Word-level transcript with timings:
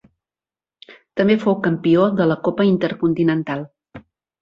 També 1.21 1.37
fou 1.45 1.59
campió 1.69 2.09
de 2.23 2.29
la 2.33 2.41
Copa 2.49 2.69
Intercontinental. 2.73 3.67